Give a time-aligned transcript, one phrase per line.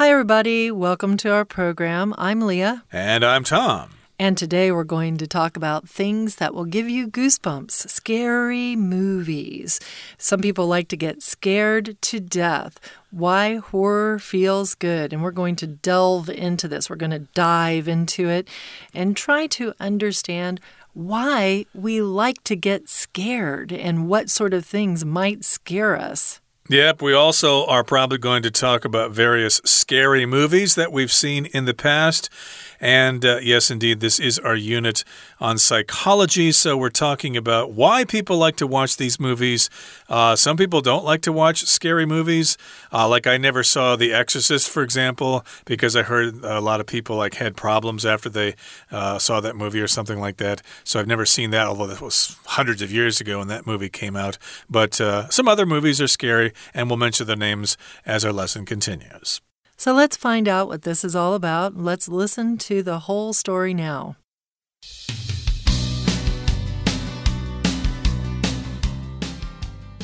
[0.00, 0.70] Hi, everybody.
[0.70, 2.14] Welcome to our program.
[2.16, 2.84] I'm Leah.
[2.90, 3.90] And I'm Tom.
[4.18, 9.78] And today we're going to talk about things that will give you goosebumps scary movies.
[10.16, 12.80] Some people like to get scared to death.
[13.10, 15.12] Why horror feels good.
[15.12, 16.88] And we're going to delve into this.
[16.88, 18.48] We're going to dive into it
[18.94, 20.62] and try to understand
[20.94, 26.40] why we like to get scared and what sort of things might scare us.
[26.70, 31.46] Yep, we also are probably going to talk about various scary movies that we've seen
[31.46, 32.30] in the past.
[32.80, 35.04] And uh, yes, indeed, this is our unit
[35.38, 36.50] on psychology.
[36.52, 39.68] So we're talking about why people like to watch these movies.
[40.08, 42.56] Uh, some people don't like to watch scary movies.
[42.92, 46.86] Uh, like I never saw The Exorcist, for example, because I heard a lot of
[46.86, 48.54] people like had problems after they
[48.90, 50.62] uh, saw that movie or something like that.
[50.84, 53.90] So I've never seen that, although that was hundreds of years ago when that movie
[53.90, 54.38] came out.
[54.70, 57.76] But uh, some other movies are scary, and we'll mention their names
[58.06, 59.40] as our lesson continues.
[59.80, 61.74] So let's find out what this is all about.
[61.74, 64.16] Let's listen to the whole story now.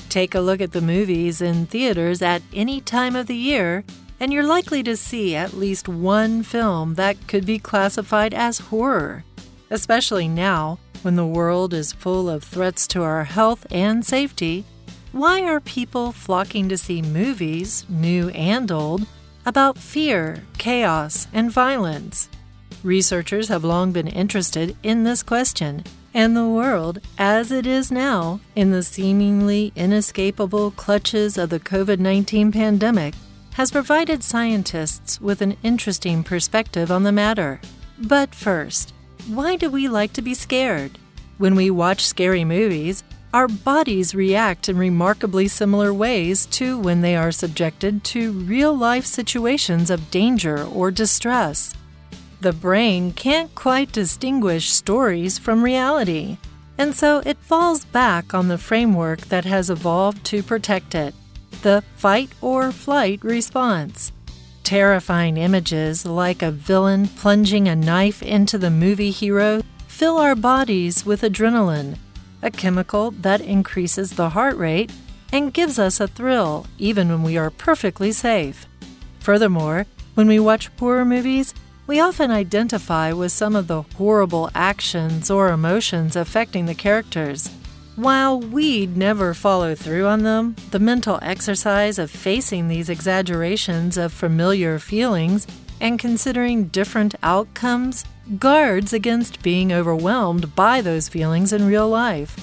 [0.09, 3.85] Take a look at the movies in theaters at any time of the year,
[4.19, 9.25] and you're likely to see at least one film that could be classified as horror,
[9.69, 14.65] especially now when the world is full of threats to our health and safety.
[15.13, 19.07] Why are people flocking to see movies, new and old?
[19.47, 22.29] About fear, chaos, and violence.
[22.83, 28.41] Researchers have long been interested in this question, and the world, as it is now,
[28.57, 33.15] in the seemingly inescapable clutches of the COVID 19 pandemic,
[33.55, 37.61] has provided scientists with an interesting perspective on the matter.
[37.99, 38.93] But first,
[39.29, 40.99] why do we like to be scared?
[41.39, 43.05] When we watch scary movies,
[43.37, 49.05] our bodies react in remarkably similar ways to when they are subjected to real life
[49.05, 51.75] situations of danger or distress.
[52.41, 56.39] The brain can't quite distinguish stories from reality,
[56.79, 61.15] and so it falls back on the framework that has evolved to protect it
[61.61, 64.13] the fight or flight response.
[64.63, 71.05] Terrifying images like a villain plunging a knife into the movie hero fill our bodies
[71.05, 71.99] with adrenaline
[72.47, 74.91] a chemical that increases the heart rate
[75.33, 78.67] and gives us a thrill even when we are perfectly safe.
[79.19, 79.85] Furthermore,
[80.15, 81.53] when we watch horror movies,
[81.87, 87.49] we often identify with some of the horrible actions or emotions affecting the characters.
[87.97, 94.13] While we'd never follow through on them, the mental exercise of facing these exaggerations of
[94.13, 95.47] familiar feelings
[95.81, 98.05] and considering different outcomes
[98.39, 102.37] guards against being overwhelmed by those feelings in real life.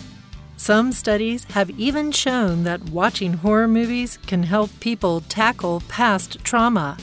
[0.55, 6.97] Some studies have even shown that watching horror movies can help people tackle past trauma.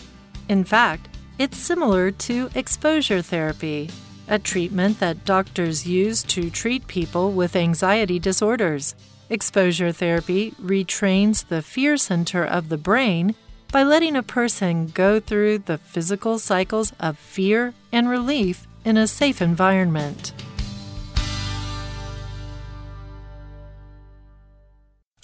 [0.48, 1.08] In fact,
[1.38, 3.90] it's similar to exposure therapy,
[4.28, 8.94] a treatment that doctors use to treat people with anxiety disorders.
[9.28, 13.34] Exposure therapy retrains the fear center of the brain
[13.72, 19.06] by letting a person go through the physical cycles of fear and relief in a
[19.06, 20.32] safe environment.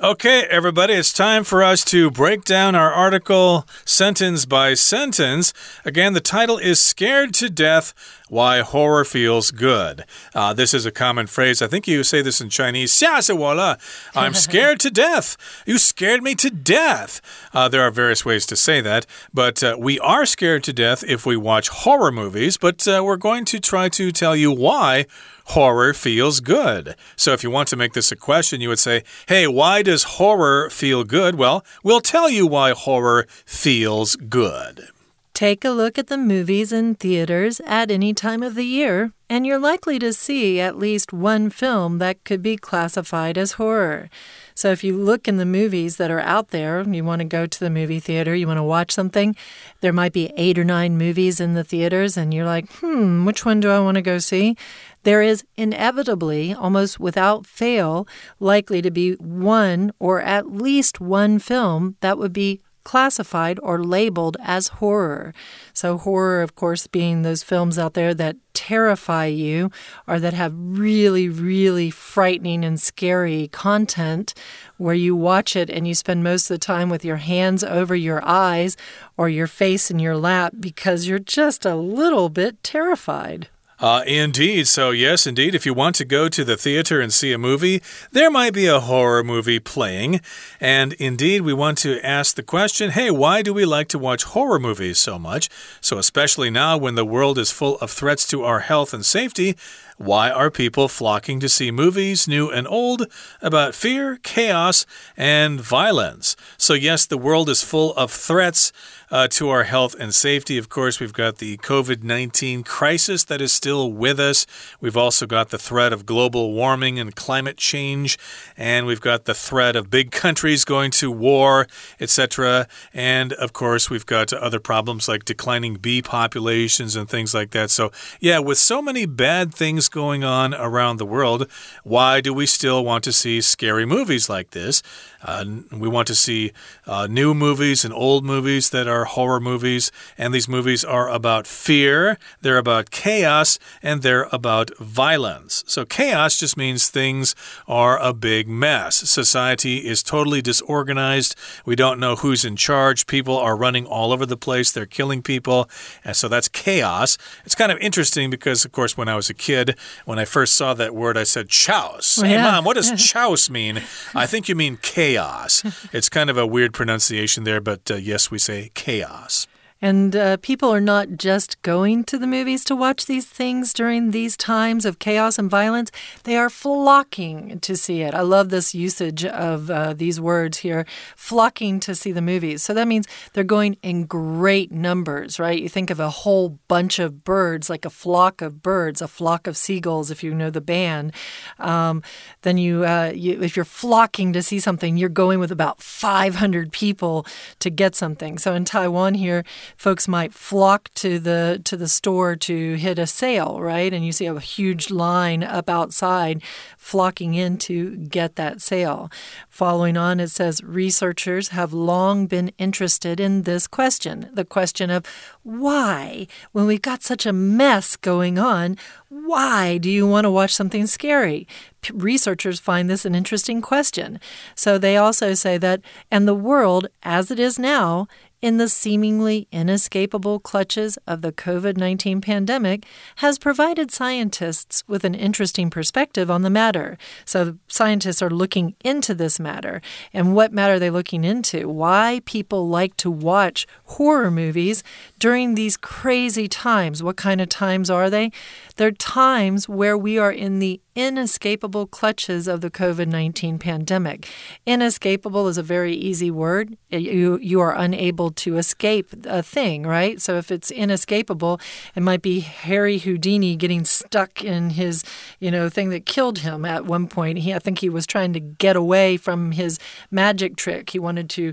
[0.04, 5.54] Okay, everybody, it's time for us to break down our article sentence by sentence.
[5.86, 7.94] Again, the title is Scared to Death
[8.28, 10.06] Why Horror Feels Good.
[10.34, 11.62] Uh, this is a common phrase.
[11.62, 12.92] I think you say this in Chinese.
[12.92, 13.78] 吓 死我了.
[14.16, 15.38] I'm scared to death.
[15.68, 17.22] You scared me to death.
[17.54, 21.04] Uh, there are various ways to say that, but uh, we are scared to death
[21.08, 25.06] if we watch horror movies, but uh, we're going to try to tell you why
[25.47, 26.95] horror feels good.
[27.17, 30.03] So if you want to make this a question, you would say, hey, why does
[30.03, 31.37] horror feel good?
[31.37, 34.89] Well, we'll tell you why horror feels good.
[35.37, 39.47] Take a look at the movies in theaters at any time of the year, and
[39.47, 44.09] you're likely to see at least one film that could be classified as horror.
[44.55, 47.45] So if you look in the movies that are out there, you want to go
[47.45, 49.37] to the movie theater, you want to watch something,
[49.83, 53.45] there might be eight or nine movies in the theaters, and you're like, hmm, which
[53.45, 54.57] one do I want to go see?
[55.07, 58.09] There is inevitably, almost without fail,
[58.41, 64.37] likely to be one or at least one film that would be classified or labeled
[64.43, 65.33] as horror.
[65.73, 69.71] So, horror, of course, being those films out there that terrify you
[70.09, 74.35] or that have really, really frightening and scary content
[74.77, 77.95] where you watch it and you spend most of the time with your hands over
[77.95, 78.77] your eyes
[79.17, 83.49] or your face in your lap because you're just a little bit terrified.
[83.79, 84.67] Uh, indeed.
[84.67, 85.55] So, yes, indeed.
[85.55, 88.67] If you want to go to the theater and see a movie, there might be
[88.67, 90.21] a horror movie playing.
[90.61, 94.25] And indeed, we want to ask the question hey, why do we like to watch
[94.25, 95.51] horror movies so much?
[95.81, 99.57] So, especially now when the world is full of threats to our health and safety,
[99.97, 103.07] why are people flocking to see movies, new and old,
[103.41, 104.85] about fear, chaos,
[105.17, 106.37] and violence?
[106.59, 108.73] So, yes, the world is full of threats
[109.11, 110.59] uh, to our health and safety.
[110.59, 114.47] Of course, we've got the COVID 19 crisis that is still with us.
[114.81, 118.19] We've also got the threat of global warming and climate change.
[118.57, 121.67] And we've got the threat of big countries going to war,
[122.01, 122.69] etc.
[122.93, 127.71] And of course, we've got other problems like declining bee populations and things like that.
[127.71, 131.51] So, yeah, with so many bad things going on around the world,
[131.85, 134.83] why do we still want to see scary movies like this?
[135.27, 136.53] Uh, we want to see
[136.87, 141.49] uh, new movies and old movies that are horror movies, and these movies are about
[141.49, 145.65] fear, they're about chaos, and they're about violence.
[145.67, 147.35] So, chaos just means things
[147.67, 148.97] are a big mess.
[148.97, 151.35] Society is totally disorganized.
[151.65, 153.09] We don't know who's in charge.
[153.09, 155.69] People are running all over the place, they're killing people,
[156.05, 157.19] and so that's chaos.
[157.45, 160.55] It's kind of interesting because, of course, when I was a kid, when I first
[160.55, 162.19] saw that word, I said chaos.
[162.19, 163.83] Well, hey, mom, what does chaos mean?
[164.15, 165.63] I think you mean chaos chaos.
[165.93, 169.47] it's kind of a weird pronunciation there, but uh, yes, we say chaos.
[169.83, 174.11] And uh, people are not just going to the movies to watch these things during
[174.11, 175.93] these times of chaos and violence,
[176.25, 178.15] they are flocking to see it.
[178.15, 182.63] I love this usage of uh, these words here flocking to see the movies.
[182.63, 185.61] So that means they're going in great numbers, right?
[185.61, 189.47] You think of a whole bunch of birds, like a flock of birds, a flock
[189.47, 191.13] of seagulls, if you know the band.
[191.59, 192.03] Um,
[192.43, 196.73] then you, uh, you, if you're flocking to see something, you're going with about 500
[196.73, 197.27] people
[197.59, 198.39] to get something.
[198.39, 199.45] So in Taiwan here,
[199.77, 203.93] folks might flock to the to the store to hit a sale, right?
[203.93, 206.43] And you see a huge line up outside
[206.77, 209.11] flocking in to get that sale.
[209.49, 215.05] Following on, it says researchers have long been interested in this question the question of
[215.43, 218.77] why, when we've got such a mess going on,
[219.09, 221.47] why do you want to watch something scary?
[221.93, 224.19] Researchers find this an interesting question.
[224.55, 225.81] So they also say that,
[226.11, 228.09] and the world as it is now
[228.43, 232.85] in the seemingly inescapable clutches of the COVID 19 pandemic
[233.17, 236.99] has provided scientists with an interesting perspective on the matter.
[237.25, 239.81] So, scientists are looking into this matter.
[240.13, 241.69] And what matter are they looking into?
[241.69, 244.83] Why people like to watch horror movies
[245.19, 247.03] during these crazy times.
[247.03, 248.31] What kind of times are they?
[248.77, 254.29] They're times where we are in the inescapable clutches of the COVID 19 pandemic.
[254.65, 256.77] Inescapable is a very easy word.
[256.91, 260.21] You, you are unable to escape a thing, right?
[260.21, 261.61] So if it's inescapable,
[261.95, 265.05] it might be Harry Houdini getting stuck in his,
[265.39, 267.39] you know, thing that killed him at one point.
[267.39, 269.79] He, I think he was trying to get away from his
[270.11, 270.91] magic trick.
[270.91, 271.53] He wanted to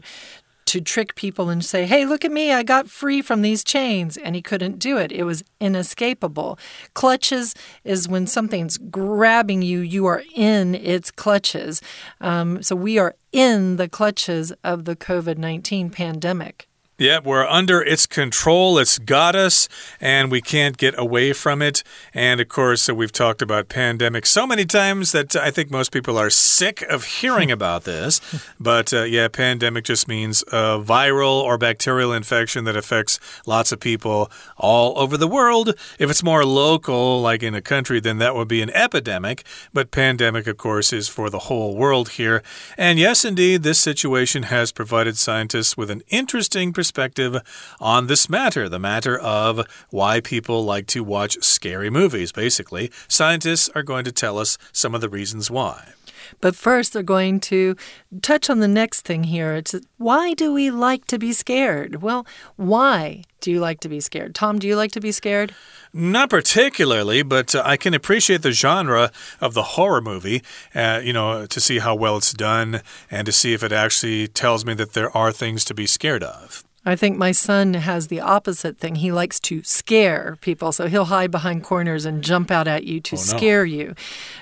[0.74, 4.18] to trick people and say, hey, look at me, I got free from these chains.
[4.18, 5.12] And he couldn't do it.
[5.12, 6.58] It was inescapable.
[6.96, 7.54] Clutches
[7.84, 11.80] is when something's grabbing you, you are in its clutches.
[12.20, 16.68] Um, so we are in the clutches of the COVID 19 pandemic.
[17.00, 18.78] Yeah, we're under its control.
[18.78, 19.68] It's got us,
[20.00, 21.82] and we can't get away from it.
[22.14, 26.20] And of course, we've talked about pandemic so many times that I think most people
[26.20, 28.22] are sick of hearing about this.
[28.60, 33.80] But uh, yeah, pandemic just means a viral or bacterial infection that affects lots of
[33.80, 35.70] people all over the world.
[35.98, 39.44] If it's more local, like in a country, then that would be an epidemic.
[39.74, 42.44] But pandemic, of course, is for the whole world here.
[42.78, 47.42] And yes, indeed, this situation has provided scientists with an interesting perspective perspective
[47.80, 52.92] on this matter the matter of why people like to watch scary movies, basically.
[53.08, 55.94] Scientists are going to tell us some of the reasons why.
[56.42, 57.78] But first, they're going to
[58.22, 59.54] touch on the next thing here.
[59.54, 62.02] It's why do we like to be scared?
[62.02, 62.26] Well,
[62.58, 64.36] why do you like to be scared?
[64.36, 65.54] Tom, do you like to be scared?
[65.94, 70.42] Not particularly, but uh, I can appreciate the genre of the horror movie,
[70.74, 74.28] uh, you know, to see how well it's done and to see if it actually
[74.28, 76.64] tells me that there are things to be scared of.
[76.86, 78.96] I think my son has the opposite thing.
[78.96, 83.00] He likes to scare people, so he'll hide behind corners and jump out at you
[83.00, 83.24] to oh, no.
[83.24, 83.96] scare you.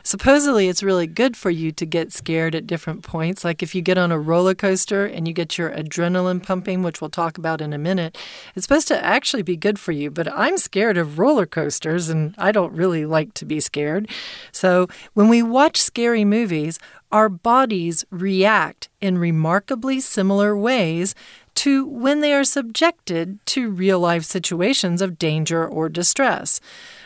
[0.04, 3.44] Supposedly, it's really good for you to get scared at different points.
[3.44, 7.00] Like if you get on a roller coaster and you get your adrenaline pumping, which
[7.00, 8.18] we'll talk about in a minute,
[8.56, 10.10] it's supposed to actually be good for you.
[10.10, 14.10] But I'm scared of roller coasters and I don't really like to be scared.
[14.52, 16.80] So when we watch scary movies,
[17.12, 21.14] our bodies react in remarkably similar ways
[21.55, 26.60] to when they are subjected to real life situations of danger or distress.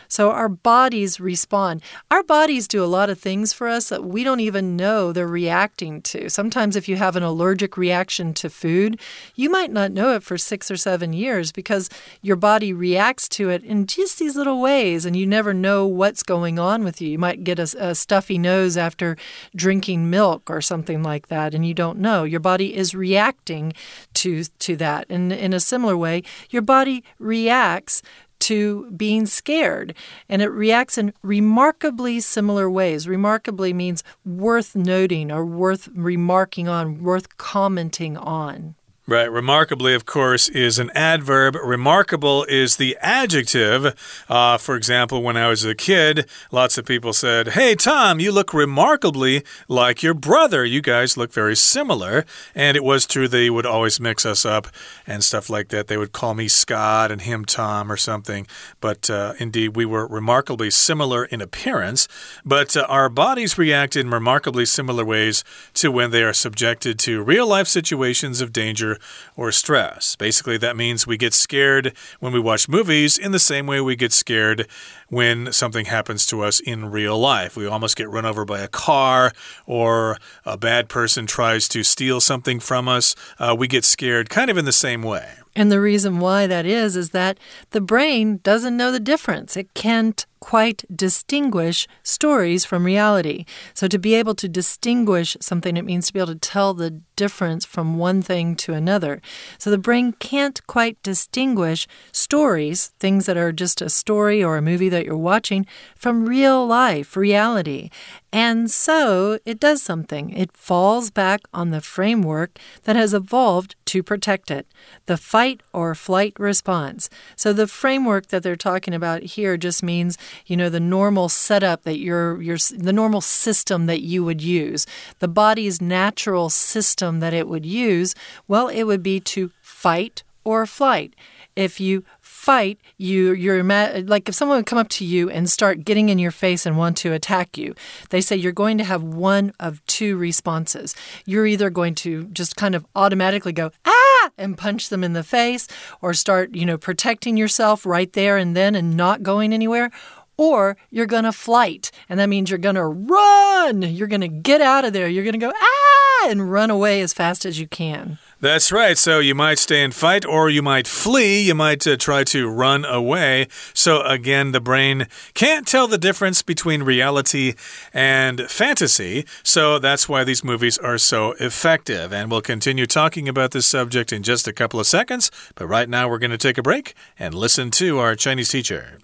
[0.08, 1.82] So our bodies respond.
[2.10, 5.26] Our bodies do a lot of things for us that we don't even know they're
[5.26, 6.28] reacting to.
[6.28, 9.00] Sometimes, if you have an allergic reaction to food,
[9.34, 11.88] you might not know it for six or seven years because
[12.22, 16.22] your body reacts to it in just these little ways and you never know what's
[16.22, 17.08] going on with you.
[17.08, 19.16] You might get a, a stuffy nose after
[19.54, 22.24] drinking milk or something like that, and you don't know.
[22.24, 23.72] Your body is reacting
[24.14, 25.06] to, to that.
[25.08, 28.02] And in a similar way, your body reacts
[28.40, 29.94] to being scared.
[30.28, 33.08] And it reacts in remarkably similar ways.
[33.08, 38.75] Remarkably means worth noting or worth remarking on, worth commenting on.
[39.08, 39.30] Right.
[39.30, 41.54] Remarkably, of course, is an adverb.
[41.62, 43.94] Remarkable is the adjective.
[44.28, 48.32] Uh, for example, when I was a kid, lots of people said, Hey, Tom, you
[48.32, 50.64] look remarkably like your brother.
[50.64, 52.26] You guys look very similar.
[52.52, 54.66] And it was true they would always mix us up
[55.06, 55.86] and stuff like that.
[55.86, 58.44] They would call me Scott and him Tom or something.
[58.80, 62.08] But uh, indeed, we were remarkably similar in appearance.
[62.44, 65.44] But uh, our bodies react in remarkably similar ways
[65.74, 68.95] to when they are subjected to real life situations of danger
[69.36, 70.16] or stress.
[70.16, 73.96] Basically, that means we get scared when we watch movies in the same way we
[73.96, 74.68] get scared
[75.08, 77.56] when something happens to us in real life.
[77.56, 79.32] We almost get run over by a car
[79.66, 83.14] or a bad person tries to steal something from us.
[83.38, 85.28] Uh, we get scared kind of in the same way.
[85.56, 87.38] And the reason why that is, is that
[87.70, 89.56] the brain doesn't know the difference.
[89.56, 93.46] It can't quite distinguish stories from reality.
[93.72, 97.00] So, to be able to distinguish something, it means to be able to tell the
[97.16, 99.22] difference from one thing to another.
[99.58, 104.62] So, the brain can't quite distinguish stories, things that are just a story or a
[104.62, 107.90] movie that you're watching, from real life, reality.
[108.32, 110.30] And so it does something.
[110.30, 114.66] It falls back on the framework that has evolved to protect it
[115.06, 117.08] the fight or flight response.
[117.36, 121.84] So the framework that they're talking about here just means you know the normal setup
[121.84, 124.86] that you're your the normal system that you would use
[125.18, 128.14] the body's natural system that it would use
[128.48, 131.14] well it would be to fight or flight
[131.54, 132.04] if you
[132.46, 133.64] fight you you're
[134.04, 136.78] like if someone would come up to you and start getting in your face and
[136.78, 137.74] want to attack you
[138.10, 142.54] they say you're going to have one of two responses you're either going to just
[142.54, 145.66] kind of automatically go ah and punch them in the face
[146.00, 149.90] or start you know protecting yourself right there and then and not going anywhere
[150.36, 151.90] or you're going to flight.
[152.08, 153.80] And that means you're going to run.
[153.80, 155.08] You're going to get out of there.
[155.08, 155.95] You're going to go, ah,
[156.25, 158.17] and run away as fast as you can.
[158.39, 158.97] That's right.
[158.97, 161.41] So you might stay and fight, or you might flee.
[161.41, 163.47] You might uh, try to run away.
[163.73, 167.53] So again, the brain can't tell the difference between reality
[167.93, 169.25] and fantasy.
[169.43, 172.11] So that's why these movies are so effective.
[172.11, 175.29] And we'll continue talking about this subject in just a couple of seconds.
[175.53, 178.97] But right now, we're going to take a break and listen to our Chinese teacher.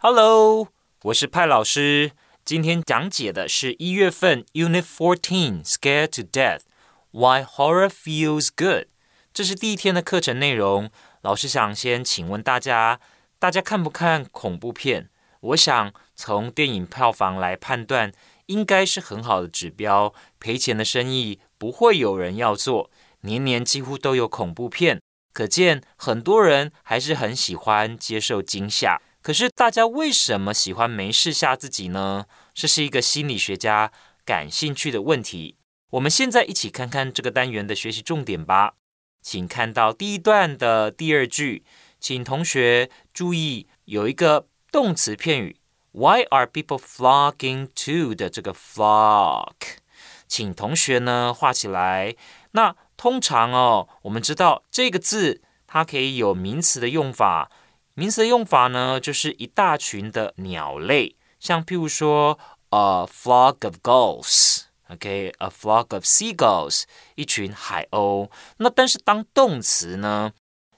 [0.00, 0.68] Hello，
[1.04, 2.12] 我是派老师。
[2.43, 6.61] 今天讲解的是一月份 Unit Fourteen Scared to Death
[7.11, 8.87] Why Horror Feels Good。
[9.31, 10.89] 这是第一天的课程内容。
[11.21, 12.99] 老师想先请问大家，
[13.37, 15.09] 大家看不看恐怖片？
[15.39, 18.11] 我想从电影票房来判断，
[18.47, 20.13] 应该是很好的指标。
[20.39, 22.89] 赔钱的生意不会有人要做，
[23.21, 24.99] 年年几乎都有恐怖片，
[25.31, 28.99] 可见很多人还是很喜欢接受惊吓。
[29.21, 32.25] 可是大家为什么喜欢没事吓自己呢？
[32.55, 33.91] 这是一个心理学家
[34.25, 35.57] 感兴趣的问题。
[35.91, 38.73] 我们现在一起看看这个单元的学习重点吧。
[39.21, 41.63] 请看到第一段的第二句，
[41.99, 45.57] 请同学注意有一个动词片语
[45.91, 49.53] ，Why are people flocking to 的这个 flock？
[50.27, 52.15] 请同学呢画起来。
[52.53, 57.51] 那通常哦，我们知道这个字它可以有名词的用法。
[58.01, 62.39] 名词的用法呢，就是一大群的鸟类，像譬如说
[62.69, 68.31] ，a flock of gulls，OK，a flock of seagulls，一群海鸥。
[68.57, 70.31] 那但是当动词呢，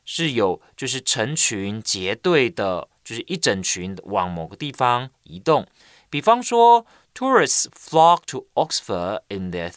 [0.03, 5.65] 是有就是成群结队的，就是一整群往某个地方移动。
[6.09, 9.73] 比方说，tourists flock to Oxford in their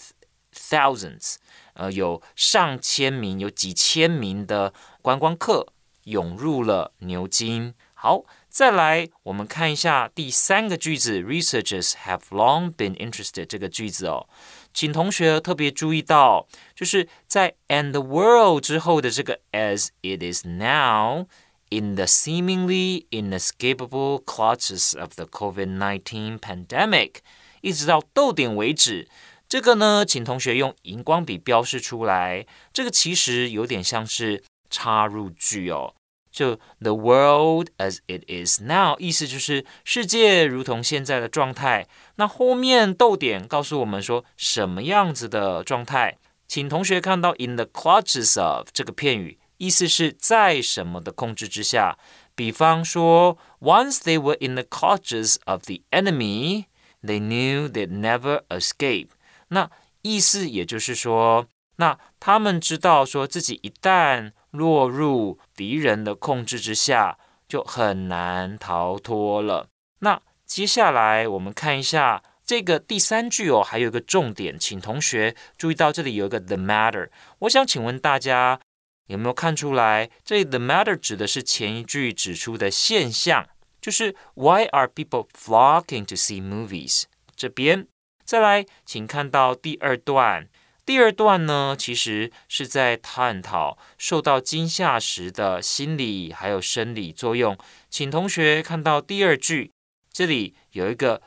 [0.53, 1.37] thousands，
[1.75, 5.69] 呃，有上千名、有几千名的观光客。
[6.06, 7.74] 涌入了牛津。
[7.94, 14.28] 好，再来，我们看一下第三个句子，Researchers have long been interested 这个句子哦，
[14.74, 21.28] 请同学特别注意到，就是在 and the world 之后的这个 as it is now
[21.70, 27.18] in the seemingly inescapable clutches of the COVID-19 pandemic，
[27.62, 29.08] 一直到逗点为止。
[29.48, 32.48] 这个呢，请同学用荧光笔标示出来。
[32.74, 35.95] 这个其实有点像是 插入句哦。
[36.31, 41.89] 就 the world as it is now，意思就是世界如同现在的状态。
[42.17, 46.19] 那后面逗点告诉我们说什么样子的状态？
[46.47, 51.97] 请同学看到 in the clutches of 这个片语，意思是在什么的控制之下。
[52.35, 56.67] 比方说，once they were in the clutches of the enemy,
[57.03, 59.09] they knew they'd never escape。
[59.49, 59.71] 那
[60.03, 61.47] 意思也就是说，
[61.77, 69.69] 那他们知道说自己一旦落入敌人的控制之下，就很难逃脱了。
[70.01, 72.23] 那接下来我们看一下。
[72.47, 77.09] 这个第三句哦，还有一个重点，请同学注意到这里有一个 the matter。
[77.41, 78.61] 我想请问大家
[79.09, 83.49] 有没有看出来，这里 the matter 指的是前一句指出的现象，
[83.81, 87.07] 就是 Why are people flocking to see movies？
[87.35, 87.89] 这边
[88.25, 90.49] 再来，请看到第二段。
[90.87, 97.59] 第二段呢，其实是在探讨受到惊吓时的心理还有生理作用。
[97.91, 99.73] 请同学看到第二句，
[100.11, 101.21] 这里有一个。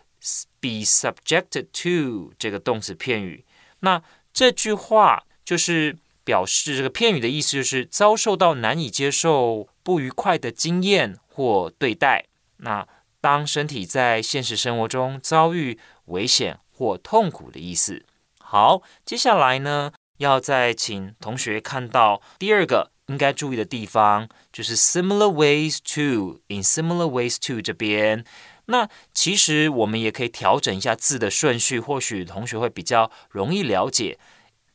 [0.62, 3.46] be subjected to 这个动词片语，
[3.80, 12.26] 那这句话就是表示这个片语的意思就是遭受到难以接受、不愉快的经验或对待。
[12.58, 12.86] 那
[13.22, 18.06] 当身体在现实生活中遭遇危险或痛苦的意思。
[18.52, 28.26] 好，接下来呢，要再请同学看到第二个应该注意的地方，就是 similar ways to in similar ways to 这边。
[28.66, 34.18] 那其实我们也可以调整一下字的顺序，或许同学会比较容易了解。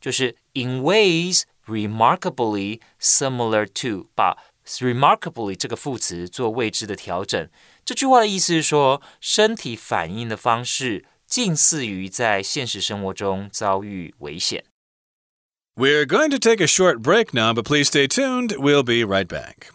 [0.00, 7.50] 就是 in ways remarkably similar to，把 remarkably 这个副词做位置的调整。
[7.84, 14.63] 这句话的意思是说，身体反应的方式近似于在现实生活中遭遇危险。
[15.75, 18.55] We're going to take a short break now, but please stay tuned.
[18.57, 19.72] We'll be right back.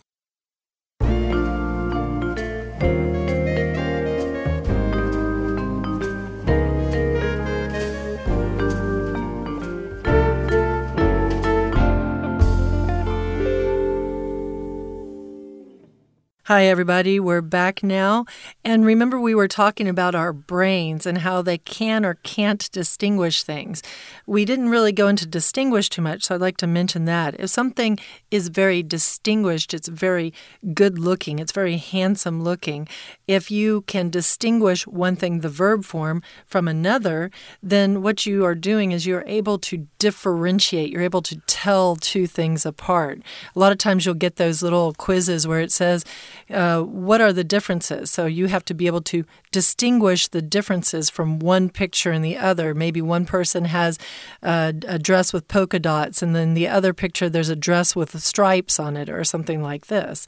[16.49, 17.19] Hi, everybody.
[17.19, 18.25] We're back now.
[18.65, 23.43] And remember, we were talking about our brains and how they can or can't distinguish
[23.43, 23.83] things.
[24.25, 27.39] We didn't really go into distinguish too much, so I'd like to mention that.
[27.39, 27.99] If something
[28.31, 30.33] is very distinguished, it's very
[30.73, 32.87] good looking, it's very handsome looking.
[33.27, 37.29] If you can distinguish one thing, the verb form, from another,
[37.61, 42.25] then what you are doing is you're able to differentiate, you're able to tell two
[42.25, 43.21] things apart.
[43.55, 46.03] A lot of times you'll get those little quizzes where it says,
[46.49, 48.11] uh, what are the differences?
[48.11, 52.37] So you have to be able to distinguish the differences from one picture and the
[52.37, 52.73] other.
[52.73, 53.97] Maybe one person has
[54.41, 58.19] a, a dress with polka dots, and then the other picture there's a dress with
[58.21, 60.25] stripes on it, or something like this.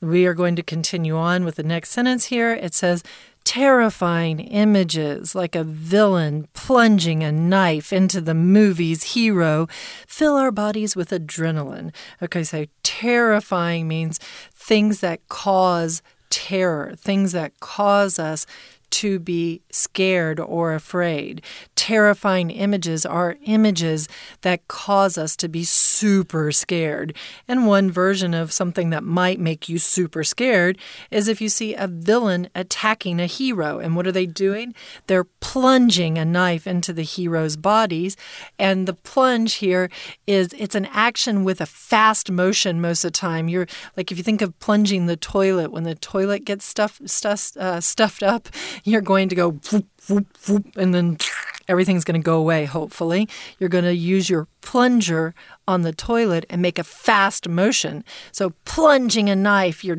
[0.00, 2.52] We are going to continue on with the next sentence here.
[2.52, 3.02] It says,
[3.44, 9.68] terrifying images like a villain plunging a knife into the movie's hero
[10.06, 11.92] fill our bodies with adrenaline.
[12.22, 14.18] Okay, so terrifying means
[14.64, 16.00] things that cause
[16.30, 18.46] terror, things that cause us
[18.90, 21.42] to be scared or afraid.
[21.74, 24.08] Terrifying images are images
[24.42, 27.16] that cause us to be super scared.
[27.48, 30.78] And one version of something that might make you super scared
[31.10, 33.78] is if you see a villain attacking a hero.
[33.78, 34.74] And what are they doing?
[35.06, 38.16] They're plunging a knife into the hero's bodies.
[38.58, 39.90] And the plunge here
[40.26, 43.48] is it's an action with a fast motion most of the time.
[43.48, 47.00] You're like if you think of plunging the toilet when the toilet gets stuffed,
[47.56, 48.48] uh, stuffed up,
[48.84, 51.18] you're going to go whoop, whoop, whoop, and then
[51.68, 53.28] everything's going to go away, hopefully.
[53.58, 55.34] You're going to use your plunger
[55.66, 58.04] on the toilet and make a fast motion.
[58.32, 59.98] So plunging a knife, you're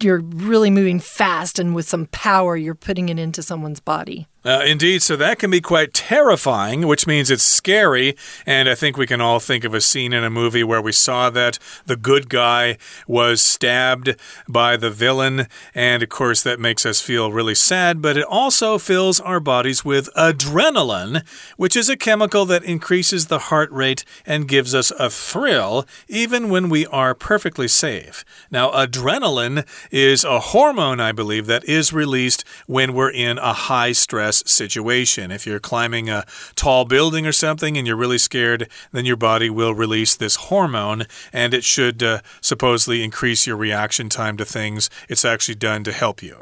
[0.00, 4.26] you're really moving fast and with some power you're putting it into someone's body.
[4.46, 8.14] Uh, indeed, so that can be quite terrifying, which means it's scary.
[8.46, 10.92] And I think we can all think of a scene in a movie where we
[10.92, 12.78] saw that the good guy
[13.08, 14.14] was stabbed
[14.46, 15.48] by the villain.
[15.74, 19.84] And of course, that makes us feel really sad, but it also fills our bodies
[19.84, 25.10] with adrenaline, which is a chemical that increases the heart rate and gives us a
[25.10, 28.24] thrill, even when we are perfectly safe.
[28.48, 33.90] Now, adrenaline is a hormone, I believe, that is released when we're in a high
[33.90, 35.30] stress stress situation.
[35.30, 39.50] If you're climbing a tall building or something and you're really scared, then your body
[39.50, 44.90] will release this hormone and it should uh, supposedly increase your reaction time to things.
[45.08, 46.36] It's actually done to help you.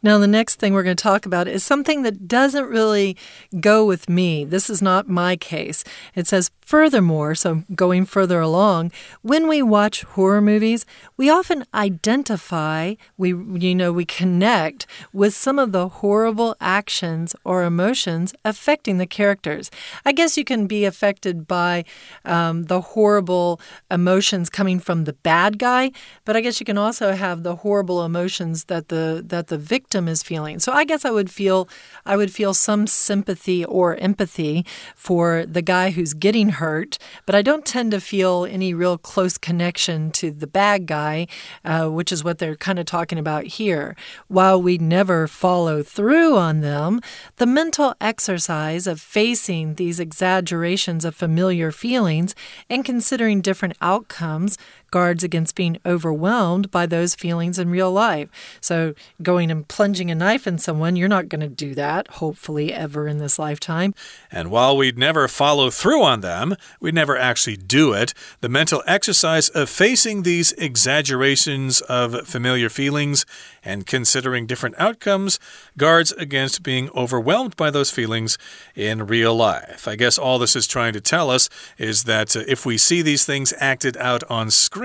[0.00, 3.16] Now, the next thing we're going to talk about is something that doesn't really
[3.58, 4.44] go with me.
[4.44, 5.82] This is not my case.
[6.14, 12.94] It says, furthermore, so going further along, when we watch horror movies, we often identify,
[13.16, 19.06] we, you know, we connect with some of the horrible actions or emotions affecting the
[19.06, 19.68] characters.
[20.04, 21.84] I guess you can be affected by
[22.24, 25.90] um, the horrible emotions coming from the bad guy,
[26.24, 29.87] but I guess you can also have the horrible emotions that the, that the victim
[29.88, 30.58] victim is feeling.
[30.58, 31.66] So I guess I would feel
[32.04, 37.40] I would feel some sympathy or empathy for the guy who's getting hurt, but I
[37.40, 41.26] don't tend to feel any real close connection to the bad guy,
[41.64, 43.96] uh, which is what they're kind of talking about here.
[44.26, 47.00] While we never follow through on them,
[47.36, 52.34] the mental exercise of facing these exaggerations of familiar feelings
[52.68, 54.58] and considering different outcomes
[54.90, 58.28] guards against being overwhelmed by those feelings in real life.
[58.60, 62.72] So, going and plunging a knife in someone, you're not going to do that, hopefully,
[62.72, 63.94] ever in this lifetime.
[64.30, 68.82] And while we'd never follow through on them, we'd never actually do it, the mental
[68.86, 73.24] exercise of facing these exaggerations of familiar feelings
[73.64, 75.38] and considering different outcomes
[75.76, 78.38] guards against being overwhelmed by those feelings
[78.74, 79.86] in real life.
[79.86, 83.24] I guess all this is trying to tell us is that if we see these
[83.24, 84.77] things acted out on screen,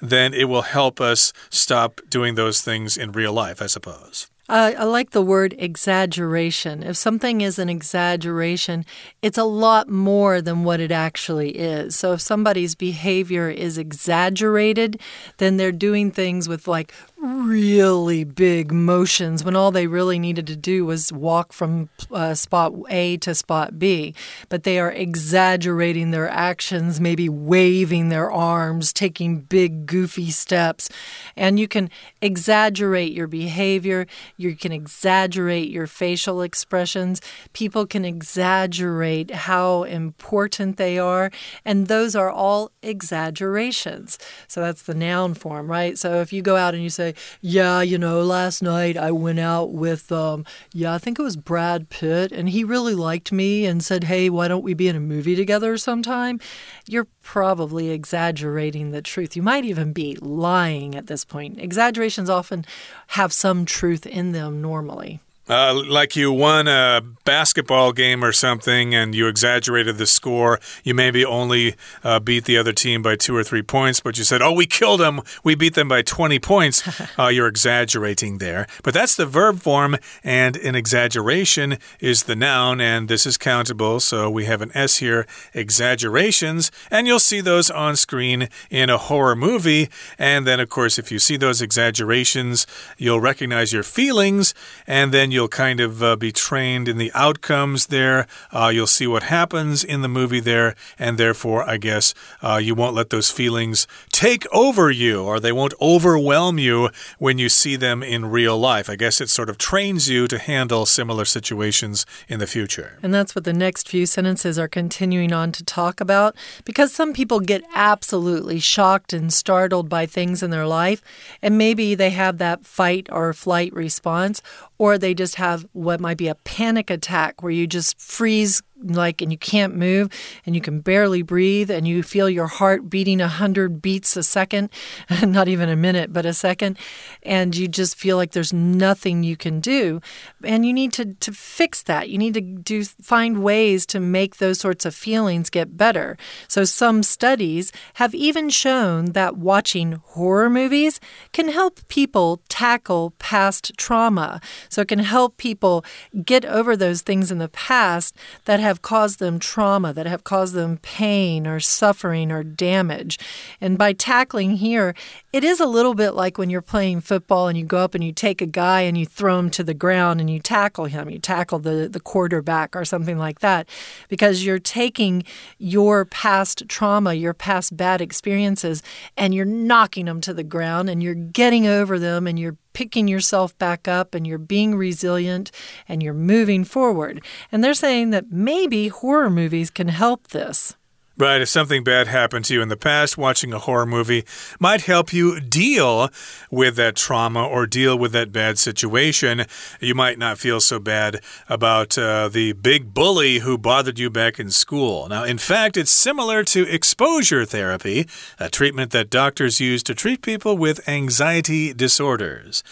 [0.00, 4.28] then it will help us stop doing those things in real life, I suppose.
[4.46, 6.82] I like the word exaggeration.
[6.82, 8.84] If something is an exaggeration,
[9.22, 11.96] it's a lot more than what it actually is.
[11.96, 15.00] So if somebody's behavior is exaggerated,
[15.38, 16.92] then they're doing things with like
[17.24, 22.72] really big motions when all they really needed to do was walk from uh, spot
[22.90, 24.14] A to spot B.
[24.48, 30.90] But they are exaggerating their actions, maybe waving their arms, taking big, goofy steps.
[31.36, 31.88] And you can
[32.20, 34.06] exaggerate your behavior,
[34.36, 37.20] you can exaggerate your facial expressions.
[37.54, 41.30] People can exaggerate how important they are.
[41.64, 44.18] And those are all exaggerations.
[44.46, 45.96] So that's the noun form, right?
[45.96, 49.38] So if you go out and you say, yeah, you know, last night I went
[49.38, 53.66] out with, um, yeah, I think it was Brad Pitt, and he really liked me
[53.66, 56.40] and said, hey, why don't we be in a movie together sometime?
[56.86, 59.36] You're probably exaggerating the truth.
[59.36, 61.58] You might even be lying at this point.
[61.60, 62.64] Exaggerations often
[63.08, 65.20] have some truth in them normally.
[65.48, 70.58] Uh, like you won a basketball game or something and you exaggerated the score.
[70.82, 74.24] You maybe only uh, beat the other team by two or three points, but you
[74.24, 75.20] said, oh, we killed them.
[75.42, 76.82] We beat them by 20 points.
[77.16, 78.66] Uh, you're exaggerating there.
[78.82, 84.00] But that's the verb form, and an exaggeration is the noun, and this is countable.
[84.00, 88.98] So we have an S here, exaggerations, and you'll see those on screen in a
[88.98, 89.90] horror movie.
[90.18, 92.66] And then, of course, if you see those exaggerations,
[92.98, 94.54] you'll recognize your feelings,
[94.86, 98.26] and then you'll kind of uh, be trained in the outcomes there.
[98.52, 102.74] Uh, you'll see what happens in the movie there, and therefore, I guess uh, you
[102.74, 107.76] won't let those feelings take over you or they won't overwhelm you when you see
[107.76, 108.88] them in real life.
[108.88, 112.98] I guess it sort of trains you to handle similar situations in the future.
[113.02, 117.12] And that's what the next few sentences are continuing on to talk about because some
[117.12, 121.02] people get absolutely shocked and startled by things in their life,
[121.42, 124.40] and maybe they have that fight or flight response,
[124.78, 129.22] or they just have what might be a panic attack where you just freeze like
[129.22, 130.10] and you can't move
[130.44, 134.22] and you can barely breathe and you feel your heart beating a hundred beats a
[134.22, 134.70] second
[135.22, 136.78] not even a minute but a second
[137.22, 140.00] and you just feel like there's nothing you can do.
[140.42, 142.10] And you need to to fix that.
[142.10, 146.16] You need to do find ways to make those sorts of feelings get better.
[146.48, 151.00] So some studies have even shown that watching horror movies
[151.32, 154.40] can help people tackle past trauma.
[154.68, 155.84] So it can help people
[156.24, 160.54] get over those things in the past that have caused them trauma, that have caused
[160.54, 163.18] them pain or suffering or damage.
[163.60, 164.94] And by tackling here,
[165.34, 168.04] it is a little bit like when you're playing football and you go up and
[168.04, 171.10] you take a guy and you throw him to the ground and you tackle him.
[171.10, 173.68] You tackle the, the quarterback or something like that
[174.08, 175.24] because you're taking
[175.58, 178.80] your past trauma, your past bad experiences,
[179.16, 183.08] and you're knocking them to the ground and you're getting over them and you're picking
[183.08, 185.50] yourself back up and you're being resilient
[185.88, 187.24] and you're moving forward.
[187.50, 190.76] And they're saying that maybe horror movies can help this.
[191.16, 194.24] Right, if something bad happened to you in the past, watching a horror movie
[194.58, 196.10] might help you deal
[196.50, 199.46] with that trauma or deal with that bad situation.
[199.78, 204.40] You might not feel so bad about uh, the big bully who bothered you back
[204.40, 205.08] in school.
[205.08, 208.08] Now, in fact, it's similar to exposure therapy,
[208.40, 212.64] a treatment that doctors use to treat people with anxiety disorders.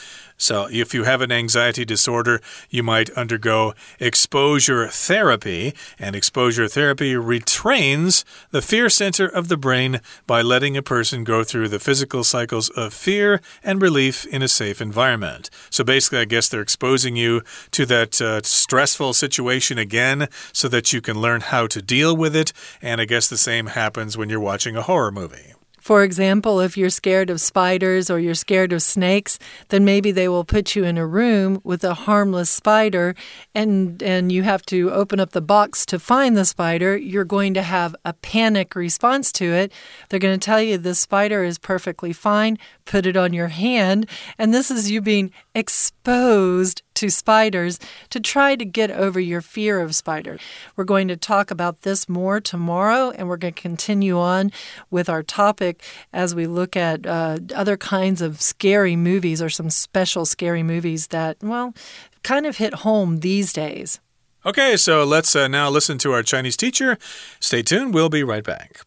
[0.43, 7.13] So, if you have an anxiety disorder, you might undergo exposure therapy, and exposure therapy
[7.13, 12.25] retrains the fear center of the brain by letting a person go through the physical
[12.25, 15.49] cycles of fear and relief in a safe environment.
[15.71, 20.93] So, basically, I guess they're exposing you to that uh, stressful situation again so that
[20.93, 22.53] you can learn how to deal with it.
[22.83, 25.55] And I guess the same happens when you're watching a horror movie.
[25.83, 29.41] For example, if you're scared of spiders or you're scared of snakes,
[29.71, 33.17] then maybe they will put you in a room with a harmless spider
[33.53, 36.97] and and you have to open up the box to find the spider.
[36.97, 39.73] You're going to have a panic response to it.
[40.09, 44.09] They're going to tell you the spider is perfectly fine, put it on your hand,
[44.39, 49.82] and this is you being exposed to spiders to try to get over your fear
[49.82, 50.42] of spiders.
[50.76, 54.52] We're going to talk about this more tomorrow, and we're going to continue on
[54.90, 59.70] with our topic as we look at uh, other kinds of scary movies or some
[59.70, 61.74] special scary movies that, well,
[62.24, 64.00] kind of hit home these days.
[64.46, 66.98] Okay, so let's uh, now listen to our Chinese teacher.
[67.40, 68.82] Stay tuned, we'll be right back.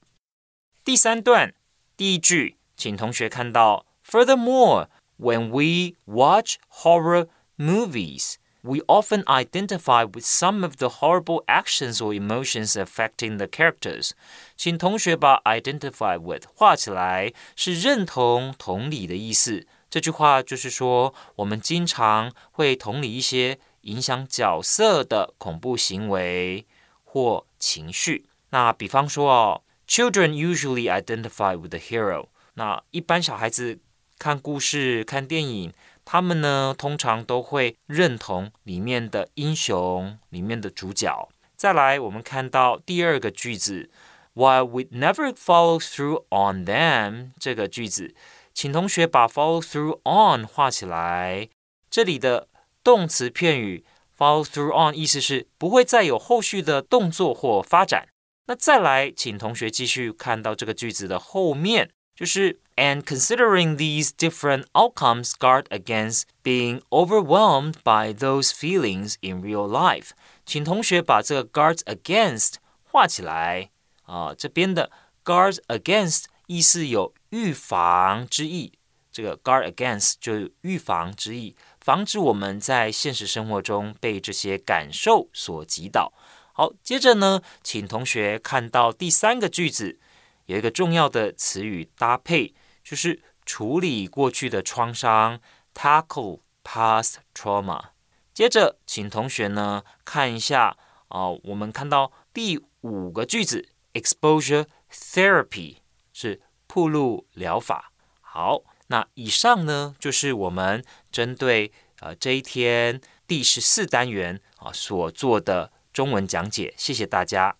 [0.84, 1.52] 第三段
[1.96, 4.86] 第一句，请同学看到 Furthermore,
[5.18, 12.12] when we watch horror movies, we often identify with some of the horrible actions or
[12.12, 14.10] emotions affecting the characters.
[14.56, 19.66] 请同学把 identify with 画起来，是认同、同理的意思。
[19.88, 26.66] 这句话就是说，我们经常会同理一些影响角色的恐怖行为
[27.02, 28.26] 或情绪。
[28.50, 32.28] 那比方说哦，Children usually identify with the hero。
[32.54, 33.80] 那一般小孩子
[34.17, 35.73] 看故事、看电影。
[36.07, 41.27] 他们呢，通常都会认同里面的英雄，里面的主角。
[41.55, 43.89] 再来，我们看到第二个句子
[44.35, 48.13] ，While we never follow through on them 这个句子，
[48.53, 51.49] 请同学把 follow through on 画起来。
[51.89, 52.49] 这里的
[52.83, 53.83] 动词片语
[54.15, 58.09] follow through on 意思是不会再有后续的动作或发展。
[58.45, 61.89] 那再来，请同学继续看到这个句子的后面。
[62.14, 70.10] 就是 and considering these different outcomes guard against being overwhelmed by those feelings in real life。
[70.44, 72.54] 请同学把这个 guard against
[72.84, 73.70] 画起来
[74.02, 74.90] 啊，这边的
[75.24, 78.72] guard against 意思有预防之意，
[79.10, 86.12] 这个 guard against 就有预防之意，防止我们在现实生活中被这些感受所击倒。
[86.52, 89.98] 好，接着呢，请同学看到第三个句子。
[90.45, 92.53] 有一个重要的词语搭配，
[92.83, 95.39] 就是处理过去的创伤
[95.73, 97.89] ，tackle past trauma。
[98.33, 100.77] 接着，请同学呢看一下
[101.07, 105.77] 啊，我们看到第五个句子，exposure therapy
[106.11, 107.91] 是铺路疗法。
[108.19, 116.73] 好，那以上呢就是我们针对呃这一天第十四单元啊所做的中文讲解。
[116.77, 117.55] 谢谢大家。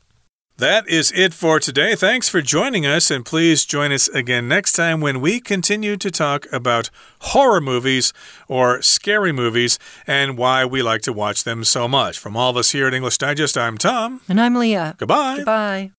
[0.58, 1.96] That is it for today.
[1.96, 6.10] Thanks for joining us, and please join us again next time when we continue to
[6.10, 6.90] talk about
[7.20, 8.14] horror movies
[8.48, 12.18] or scary movies and why we like to watch them so much.
[12.18, 14.22] From all of us here at English Digest, I'm Tom.
[14.30, 14.96] And I'm Leah.
[14.98, 15.38] Goodbye.
[15.38, 15.92] Goodbye.